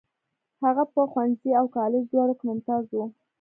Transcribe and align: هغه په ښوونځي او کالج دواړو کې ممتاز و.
هغه 0.63 0.83
په 0.93 1.01
ښوونځي 1.11 1.49
او 1.59 1.65
کالج 1.75 2.03
دواړو 2.07 2.33
کې 2.37 2.45
ممتاز 2.49 2.83
و. 2.93 2.97